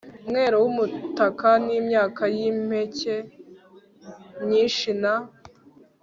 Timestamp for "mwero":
0.27-0.55